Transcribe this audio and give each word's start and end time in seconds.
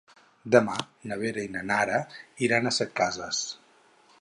Demà 0.53 0.77
na 1.11 1.17
Vera 1.23 1.43
i 1.49 1.51
na 1.57 1.63
Nara 1.73 1.99
iran 2.47 2.67
a 2.67 2.73
Setcases. 2.79 3.43